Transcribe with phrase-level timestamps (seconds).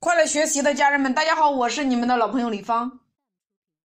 [0.00, 3.00] 快乐学习的家人们，大家好，我是你们的老朋友李芳。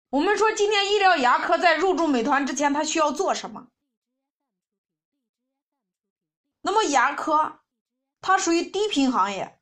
[0.08, 3.68] 我们说，今天医疗牙科在入驻美团之前，他需要做什么？
[6.62, 7.60] 那么牙科，
[8.22, 9.60] 它属于低频行业，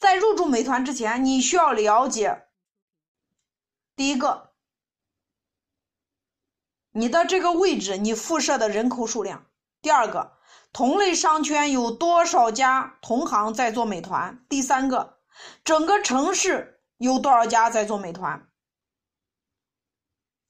[0.00, 2.48] 在入驻美团之前，你需要了解
[3.94, 4.52] 第一个，
[6.90, 9.44] 你的这个位置，你辐射的人口数量；
[9.80, 10.37] 第二个。
[10.72, 14.44] 同类商圈有多少家同行在做美团？
[14.48, 15.18] 第三个，
[15.64, 18.46] 整个城市有多少家在做美团？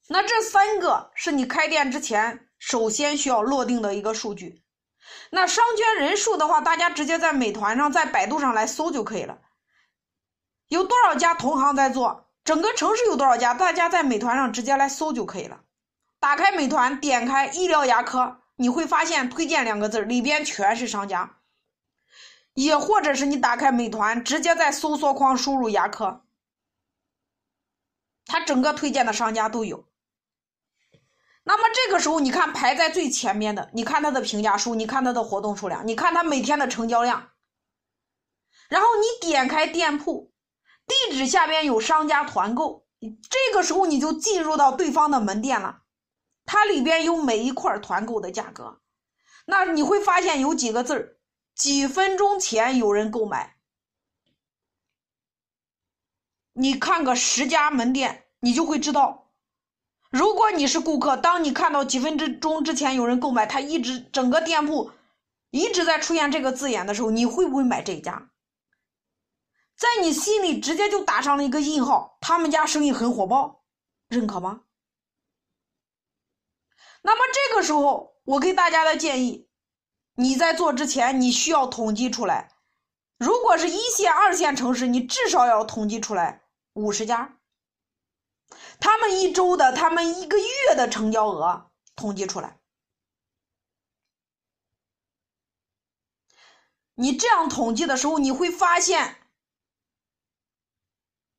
[0.07, 4.63] 那这三个是你开店之前首先需要落定的一个数据。
[5.31, 9.39] 那商圈人数的话，大家直接在美团上、在百度上来搜就可以了。
[10.67, 12.27] 有多少家同行在做？
[12.43, 13.53] 整个城市有多少家？
[13.53, 15.61] 大家在美团上直接来搜就可以了。
[16.19, 18.38] 打开美团，点开医疗牙科。
[18.61, 21.37] 你会发现推荐两个字里边全是商家，
[22.55, 26.25] 也或者是你打开美团，直接在搜索框输入牙科，
[28.25, 29.87] 它整个推荐的商家都有。
[31.43, 37.29] 那么这个时候，你看排在最前面的，你看它的评价数，你看它的活动数量，你看它每天的成交量，
[38.67, 40.33] 然后你点开店铺，
[40.85, 45.83] 地址下边有商家团购，这个时候你就进入到对方的门店了。
[46.51, 48.81] 它里边有每一块团购的价格，
[49.45, 51.19] 那你会发现有几个字儿，
[51.53, 53.57] 几分钟前有人购买。
[56.53, 59.29] 你看个十家门店，你就会知道，
[60.09, 64.89] 如果你是顾客，当你看到几分之钟之前有人购买，他一直整个店铺
[65.51, 68.31] 一直在出现这个字眼的时候，你会不会买这家？
[69.77, 73.61] 在你心里直接就打上了一个印号，他们家生意很火爆，
[74.07, 74.61] 认可吗？
[77.01, 79.47] 那么这个时候，我给大家的建议，
[80.15, 82.51] 你在做之前，你需要统计出来。
[83.17, 87.37] 如果是一线、二线城市，你至少要统计出来五十家，
[88.79, 92.59] 他们一周的、他们一个月的成交额统计出来。
[96.95, 99.15] 你这样统计的时候，你会发现，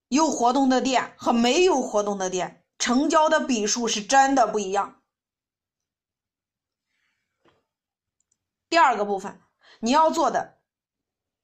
[0.09, 5.00] 有活动的店和没有活动的店，成交的笔数是真的不一样。
[8.71, 9.41] 第二个部分，
[9.81, 10.59] 你要做的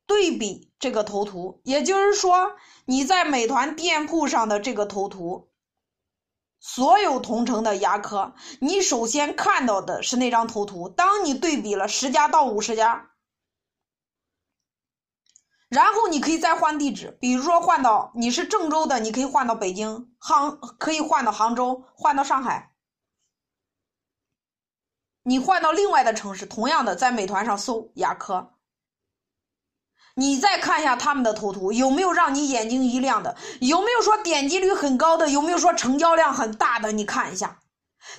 [0.07, 2.53] 对比这个头图，也就是说，
[2.85, 5.51] 你在美团店铺上的这个头图，
[6.61, 10.89] 所有同城的牙科，你首先看到的是那张头图。
[10.89, 13.11] 当你对比了十家到五十家，
[15.69, 22.76] 然后你可以再换地址，比如说换到你是郑州的，你可以换到北京，杭可以换到杭州，换到上海。
[25.29, 28.55] 你换到另外的城市，同样的在美团上搜牙科，
[30.15, 33.37] 你再看一下他们的头图，有没有让你眼睛一亮的？
[33.61, 35.29] 有没有说点击率很高的？
[35.29, 36.93] 有没有说成交量很大的？
[36.93, 37.59] 你看一下。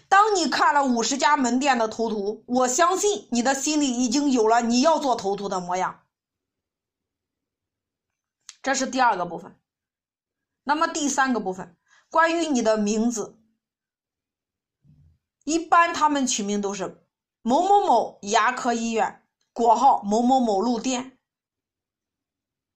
[0.09, 6.01] 当你看了五十家门店的头图，我相信你的心里已经有了你要做头图的模样。
[8.62, 9.57] 这是第二个部分。
[10.66, 11.78] 那么第三个部分，
[12.09, 13.39] 关于你的名字。
[15.47, 17.08] 一般他们取名都是
[17.41, 21.18] 某某某牙科医院（国号某某某路店），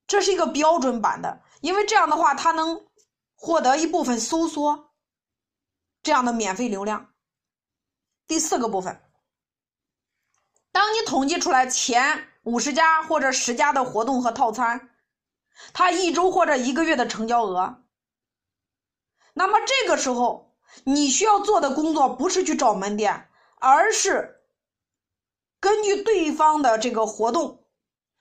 [0.07, 2.87] 这是一个标准版的，因为这样的话，它能
[3.35, 4.93] 获得一部分搜索
[6.01, 7.13] 这样的免费流量。
[8.25, 9.03] 第四个部分，
[10.71, 14.95] 当你统计出来前五十家或者十家的活动和套餐，
[15.73, 17.83] 它一周或者一个月的成交额，
[19.33, 20.50] 那么这个时候。
[20.83, 24.41] 你需要做的工作不是去找门店，而是
[25.59, 27.65] 根据对方的这个活动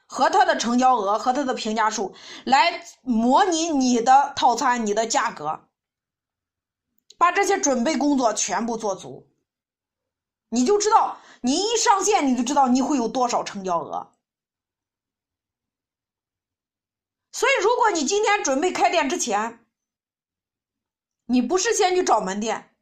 [0.07, 5.69] 和他的成交额和他的评价数来模拟你的套餐、你的价格，
[7.17, 9.29] 把这些准备工作全部做足，
[10.49, 14.13] 你就知道你一上线你就知道你会有多少成交额。
[17.33, 19.60] 所以，如果你今天准备开店之前，
[21.31, 22.75] 你不是先去找门店，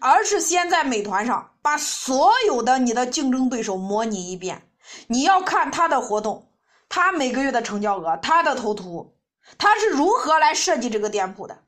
[0.00, 4.68] 而是先在美团上把所有的你的竞争对手模拟一遍。
[5.06, 6.52] 你要看他的活动，
[6.88, 9.16] 他每个月的成交额，他的头图，
[9.56, 11.64] 他是如何来设计这个店铺的。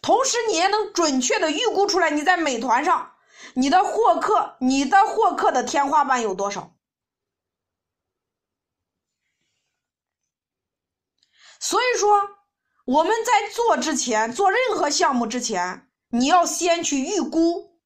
[0.00, 3.16] 同时，你也能准确的预估出来你在美团上
[3.52, 6.74] 你的获客，你的获客的天花板有多少。
[11.60, 12.30] 所以说。
[12.86, 17.80] 我们在做之前，做任何项目之前，你要先去预估，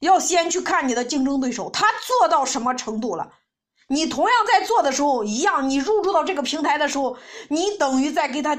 [0.00, 3.32] 要先去看你的竞争对手他做到什么程度了，
[3.88, 7.16] 你同样在做的时候，一样，你入驻到这个平台的时候，
[7.48, 8.54] 你等于在跟他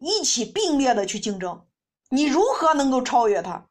[0.00, 1.64] 一起并列的去竞争。
[2.10, 3.66] 你如何能够超越他？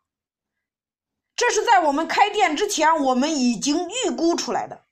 [1.36, 4.84] 这是在我们开店之前，我们已经预估出来的。